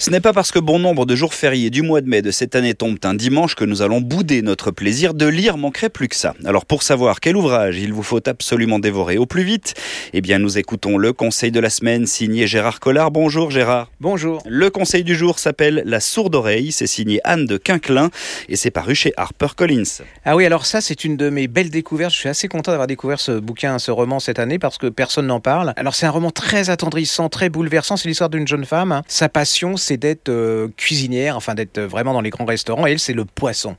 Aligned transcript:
Ce 0.00 0.08
n'est 0.08 0.20
pas 0.20 0.32
parce 0.32 0.50
que 0.50 0.58
bon 0.58 0.78
nombre 0.78 1.04
de 1.04 1.14
jours 1.14 1.34
fériés 1.34 1.68
du 1.68 1.82
mois 1.82 2.00
de 2.00 2.08
mai 2.08 2.22
de 2.22 2.30
cette 2.30 2.54
année 2.54 2.72
tombent 2.72 2.96
un 3.04 3.12
dimanche 3.12 3.54
que 3.54 3.66
nous 3.66 3.82
allons 3.82 4.00
bouder 4.00 4.40
notre 4.40 4.70
plaisir 4.70 5.12
de 5.12 5.26
lire 5.26 5.58
manquerait 5.58 5.90
plus 5.90 6.08
que 6.08 6.16
ça. 6.16 6.34
Alors 6.46 6.64
pour 6.64 6.82
savoir 6.82 7.20
quel 7.20 7.36
ouvrage 7.36 7.76
il 7.76 7.92
vous 7.92 8.02
faut 8.02 8.26
absolument 8.26 8.78
dévorer 8.78 9.18
au 9.18 9.26
plus 9.26 9.42
vite, 9.42 9.74
eh 10.14 10.22
bien 10.22 10.38
nous 10.38 10.56
écoutons 10.56 10.96
le 10.96 11.12
conseil 11.12 11.50
de 11.50 11.60
la 11.60 11.68
semaine 11.68 12.06
signé 12.06 12.46
Gérard 12.46 12.80
Collard. 12.80 13.10
Bonjour 13.10 13.50
Gérard. 13.50 13.90
Bonjour. 14.00 14.42
Le 14.46 14.70
conseil 14.70 15.04
du 15.04 15.14
jour 15.14 15.38
s'appelle 15.38 15.82
La 15.84 16.00
sourde 16.00 16.34
oreille, 16.34 16.72
c'est 16.72 16.86
signé 16.86 17.20
Anne 17.24 17.44
de 17.44 17.58
Quinquelin 17.58 18.08
et 18.48 18.56
c'est 18.56 18.70
paru 18.70 18.94
chez 18.94 19.12
HarperCollins. 19.18 20.00
Ah 20.24 20.34
oui, 20.34 20.46
alors 20.46 20.64
ça 20.64 20.80
c'est 20.80 21.04
une 21.04 21.18
de 21.18 21.28
mes 21.28 21.46
belles 21.46 21.68
découvertes. 21.68 22.14
Je 22.14 22.20
suis 22.20 22.28
assez 22.30 22.48
content 22.48 22.70
d'avoir 22.70 22.86
découvert 22.86 23.20
ce 23.20 23.32
bouquin, 23.32 23.78
ce 23.78 23.90
roman 23.90 24.18
cette 24.18 24.38
année 24.38 24.58
parce 24.58 24.78
que 24.78 24.86
personne 24.86 25.26
n'en 25.26 25.40
parle. 25.40 25.74
Alors 25.76 25.94
c'est 25.94 26.06
un 26.06 26.10
roman 26.10 26.30
très 26.30 26.70
attendrissant, 26.70 27.28
très 27.28 27.50
bouleversant. 27.50 27.98
C'est 27.98 28.08
l'histoire 28.08 28.30
d'une 28.30 28.48
jeune 28.48 28.64
femme. 28.64 29.02
Sa 29.06 29.28
passion, 29.28 29.76
c'est 29.90 29.96
d'être 29.96 30.28
euh, 30.28 30.68
cuisinière, 30.76 31.36
enfin 31.36 31.56
d'être 31.56 31.80
vraiment 31.80 32.12
dans 32.12 32.20
les 32.20 32.30
grands 32.30 32.44
restaurants. 32.44 32.86
Et 32.86 32.92
elle, 32.92 33.00
c'est 33.00 33.12
le 33.12 33.24
poisson. 33.24 33.76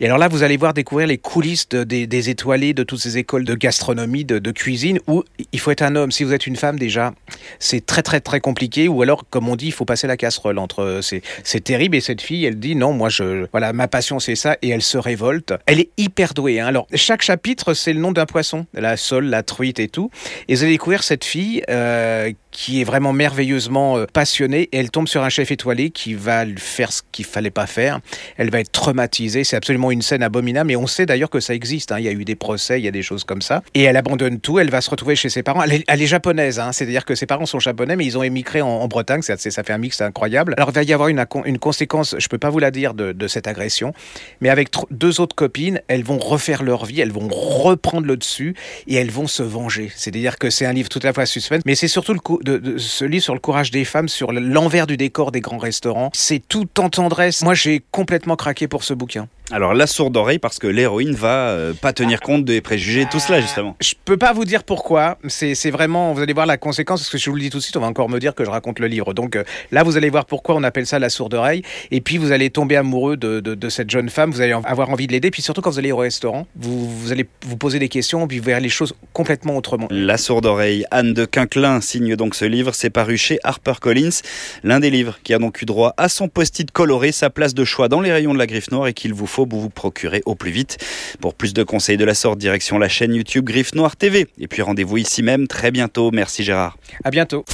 Et 0.00 0.04
alors 0.06 0.16
là, 0.18 0.28
vous 0.28 0.44
allez 0.44 0.56
voir 0.56 0.72
découvrir 0.72 1.08
les 1.08 1.18
coulisses 1.18 1.68
de- 1.68 1.82
des, 1.82 2.30
étoilés 2.30 2.74
de 2.74 2.84
toutes 2.84 3.00
ces 3.00 3.18
écoles 3.18 3.44
de 3.44 3.54
gastronomie, 3.56 4.24
de, 4.24 4.50
cuisine, 4.52 5.00
où 5.08 5.24
il 5.50 5.58
faut 5.58 5.72
être 5.72 5.82
un 5.82 5.96
homme. 5.96 6.12
Si 6.12 6.22
vous 6.22 6.32
êtes 6.32 6.46
une 6.46 6.54
femme, 6.54 6.78
déjà, 6.78 7.12
c'est 7.58 7.84
très 7.84 8.02
très 8.02 8.20
très 8.20 8.38
compliqué. 8.38 8.86
Ou 8.86 9.02
alors, 9.02 9.24
comme 9.30 9.48
on 9.48 9.56
dit, 9.56 9.66
il 9.66 9.72
faut 9.72 9.84
passer 9.84 10.06
la 10.06 10.16
casserole 10.16 10.58
entre. 10.58 11.00
C'est 11.02 11.22
c'est 11.42 11.64
terrible. 11.64 11.96
Et 11.96 12.00
cette 12.00 12.20
fille, 12.22 12.44
elle 12.44 12.60
dit 12.60 12.76
non, 12.76 12.92
moi, 12.92 13.08
je 13.08 13.46
voilà, 13.50 13.72
ma 13.72 13.88
passion 13.88 14.20
c'est 14.20 14.36
ça. 14.36 14.56
Et 14.62 14.68
elle 14.68 14.82
se 14.82 14.96
révolte. 14.98 15.54
Elle 15.66 15.80
est 15.80 15.90
hyper 15.96 16.34
douée. 16.34 16.60
hein. 16.60 16.66
Alors 16.68 16.86
chaque 16.94 17.22
chapitre, 17.22 17.74
c'est 17.74 17.92
le 17.92 17.98
nom 18.00 18.12
d'un 18.12 18.26
poisson, 18.26 18.66
la 18.74 18.96
sole, 18.96 19.24
la 19.26 19.42
truite 19.42 19.80
et 19.80 19.88
tout. 19.88 20.10
Et 20.46 20.54
vous 20.54 20.62
allez 20.62 20.72
découvrir 20.72 21.02
cette 21.02 21.24
fille 21.24 21.64
euh, 21.68 22.30
qui 22.58 22.80
est 22.80 22.84
vraiment 22.84 23.12
merveilleusement 23.12 23.98
euh, 23.98 24.06
passionnée. 24.12 24.68
Et 24.72 24.78
elle 24.78 24.90
tombe 24.90 25.06
sur 25.06 25.22
un 25.22 25.28
chef 25.28 25.52
étoilé 25.52 25.90
qui 25.90 26.14
va 26.14 26.44
lui 26.44 26.58
faire 26.58 26.92
ce 26.92 27.02
qu'il 27.12 27.24
fallait 27.24 27.52
pas 27.52 27.68
faire. 27.68 28.00
Elle 28.36 28.50
va 28.50 28.58
être 28.58 28.72
traumatisée. 28.72 29.44
C'est 29.44 29.54
absolument 29.54 29.92
une 29.92 30.02
scène 30.02 30.24
abominable. 30.24 30.66
Mais 30.66 30.74
on 30.74 30.88
sait 30.88 31.06
d'ailleurs 31.06 31.30
que 31.30 31.38
ça 31.38 31.54
existe. 31.54 31.92
hein. 31.92 32.00
Il 32.00 32.04
y 32.04 32.08
a 32.08 32.10
eu 32.10 32.24
des 32.24 32.34
procès, 32.34 32.80
il 32.80 32.84
y 32.84 32.88
a 32.88 32.90
des 32.90 33.04
choses 33.04 33.22
comme 33.22 33.42
ça. 33.42 33.62
Et 33.74 33.84
elle 33.84 33.96
abandonne 33.96 34.40
tout. 34.40 34.58
Elle 34.58 34.70
va 34.70 34.80
se 34.80 34.90
retrouver 34.90 35.14
chez 35.14 35.28
ses 35.28 35.44
parents. 35.44 35.62
Elle 35.62 35.84
est, 35.86 36.06
japonaise. 36.06 36.58
hein. 36.58 36.72
C'est-à-dire 36.72 37.04
que 37.04 37.14
ses 37.14 37.26
parents 37.26 37.46
sont 37.46 37.60
japonais, 37.60 37.94
mais 37.94 38.04
ils 38.04 38.18
ont 38.18 38.24
émigré 38.24 38.60
en, 38.60 38.88
Bretagne. 38.88 39.22
Ça, 39.22 39.36
fait 39.36 39.72
un 39.72 39.78
mix 39.78 40.00
incroyable. 40.00 40.54
Alors 40.56 40.70
il 40.70 40.74
va 40.74 40.82
y 40.82 40.92
avoir 40.92 41.08
une, 41.10 41.58
conséquence. 41.58 42.16
Je 42.18 42.26
peux 42.26 42.38
pas 42.38 42.50
vous 42.50 42.58
la 42.58 42.72
dire 42.72 42.92
de, 42.92 43.12
de 43.12 43.28
cette 43.28 43.46
agression. 43.46 43.92
Mais 44.40 44.48
avec 44.48 44.70
deux 44.90 45.20
autres 45.20 45.36
copines, 45.36 45.80
elles 45.86 46.02
vont 46.02 46.18
refaire 46.18 46.64
leur 46.64 46.86
vie. 46.86 47.00
Elles 47.00 47.12
vont 47.12 47.28
reprendre 47.28 48.08
le 48.08 48.16
dessus 48.16 48.56
et 48.88 48.96
elles 48.96 49.12
vont 49.12 49.28
se 49.28 49.44
venger. 49.44 49.92
C'est-à-dire 49.94 50.38
que 50.38 50.50
c'est 50.50 50.66
un 50.66 50.72
livre 50.72 50.88
tout 50.88 50.98
à 51.04 51.06
la 51.06 51.12
fois 51.12 51.24
suspense, 51.24 51.62
mais 51.64 51.76
c'est 51.76 51.86
surtout 51.86 52.14
le 52.14 52.18
coup 52.18 52.40
ce 52.78 53.04
livre 53.04 53.24
sur 53.24 53.34
le 53.34 53.40
courage 53.40 53.70
des 53.70 53.84
femmes, 53.84 54.08
sur 54.08 54.32
l'envers 54.32 54.86
du 54.86 54.96
décor 54.96 55.32
des 55.32 55.40
grands 55.40 55.58
restaurants. 55.58 56.10
C'est 56.14 56.42
tout 56.46 56.68
en 56.80 56.88
tendresse. 56.88 57.42
Moi, 57.42 57.54
j'ai 57.54 57.82
complètement 57.90 58.36
craqué 58.36 58.68
pour 58.68 58.84
ce 58.84 58.94
bouquin. 58.94 59.28
Alors 59.50 59.72
la 59.72 59.86
sourde 59.86 60.16
oreille 60.16 60.38
parce 60.38 60.58
que 60.58 60.66
l'héroïne 60.66 61.14
va 61.14 61.48
euh, 61.48 61.72
pas 61.72 61.94
tenir 61.94 62.20
compte 62.20 62.44
des 62.44 62.60
préjugés, 62.60 63.06
tout 63.10 63.18
cela 63.18 63.40
justement. 63.40 63.76
Je 63.80 63.94
peux 64.04 64.18
pas 64.18 64.34
vous 64.34 64.44
dire 64.44 64.62
pourquoi. 64.62 65.18
C'est 65.28 65.70
vraiment, 65.70 66.12
vous 66.12 66.20
allez 66.20 66.34
voir 66.34 66.44
la 66.44 66.58
conséquence, 66.58 67.00
parce 67.00 67.10
que 67.10 67.16
je 67.16 67.30
vous 67.30 67.36
le 67.36 67.42
dis 67.42 67.50
tout 67.50 67.56
de 67.58 67.62
suite, 67.62 67.76
on 67.76 67.80
va 67.80 67.86
encore 67.86 68.10
me 68.10 68.18
dire 68.18 68.34
que 68.34 68.44
je 68.44 68.50
raconte 68.50 68.78
le 68.78 68.86
livre. 68.88 69.14
Donc 69.14 69.36
euh, 69.36 69.44
là, 69.72 69.84
vous 69.84 69.96
allez 69.96 70.10
voir 70.10 70.26
pourquoi 70.26 70.54
on 70.54 70.62
appelle 70.62 70.86
ça 70.86 70.98
la 70.98 71.08
sourde 71.08 71.32
oreille. 71.32 71.62
Et 71.90 72.02
puis 72.02 72.18
vous 72.18 72.32
allez 72.32 72.50
tomber 72.50 72.76
amoureux 72.76 73.16
de, 73.16 73.40
de, 73.40 73.54
de 73.54 73.68
cette 73.70 73.88
jeune 73.88 74.10
femme. 74.10 74.30
Vous 74.32 74.42
allez 74.42 74.52
avoir 74.64 74.90
envie 74.90 75.06
de 75.06 75.12
l'aider. 75.12 75.30
Puis 75.30 75.40
surtout 75.40 75.62
quand 75.62 75.70
vous 75.70 75.78
allez 75.78 75.92
au 75.92 75.96
restaurant, 75.96 76.46
vous, 76.54 76.88
vous 76.90 77.12
allez 77.12 77.26
vous 77.46 77.56
poser 77.56 77.78
des 77.78 77.88
questions, 77.88 78.26
puis 78.28 78.38
vous 78.38 78.44
verrez 78.44 78.60
les 78.60 78.68
choses 78.68 78.94
complètement 79.14 79.56
autrement. 79.56 79.88
La 79.90 80.18
sourde 80.18 80.44
oreille, 80.44 80.84
Anne 80.90 81.14
de 81.14 81.24
Quinquelin 81.24 81.80
signe 81.80 82.16
donc 82.16 82.34
ce 82.34 82.44
livre, 82.44 82.74
c'est 82.74 82.90
paru 82.90 83.16
chez 83.16 83.38
HarperCollins, 83.44 84.20
l'un 84.62 84.80
des 84.80 84.90
livres 84.90 85.18
qui 85.24 85.32
a 85.32 85.38
donc 85.38 85.62
eu 85.62 85.64
droit 85.64 85.94
à 85.96 86.08
son 86.08 86.28
post-it 86.28 86.70
coloré, 86.70 87.12
sa 87.12 87.30
place 87.30 87.54
de 87.54 87.64
choix 87.64 87.88
dans 87.88 88.00
les 88.00 88.12
rayons 88.12 88.34
de 88.34 88.38
la 88.38 88.46
Griffe 88.46 88.70
Noire 88.70 88.88
et 88.88 88.92
qu'il 88.92 89.14
vous 89.14 89.26
faut 89.26 89.37
vous 89.46 89.70
procurer 89.70 90.22
au 90.26 90.34
plus 90.34 90.50
vite. 90.50 90.78
Pour 91.20 91.34
plus 91.34 91.54
de 91.54 91.62
conseils 91.62 91.96
de 91.96 92.04
la 92.04 92.14
sorte, 92.14 92.38
direction 92.38 92.78
la 92.78 92.88
chaîne 92.88 93.14
YouTube 93.14 93.44
Griffe 93.44 93.74
Noire 93.74 93.96
TV. 93.96 94.26
Et 94.38 94.48
puis 94.48 94.62
rendez-vous 94.62 94.96
ici 94.96 95.22
même 95.22 95.46
très 95.46 95.70
bientôt. 95.70 96.10
Merci 96.12 96.44
Gérard. 96.44 96.76
À 97.04 97.10
bientôt. 97.10 97.44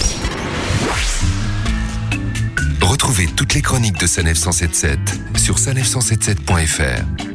Retrouvez 2.81 3.27
toutes 3.34 3.55
les 3.55 3.62
chroniques 3.62 3.99
de 3.99 4.06
Sanef 4.06 4.37
177 4.37 4.99
sur 5.37 5.56
sanef177.fr. 5.56 7.34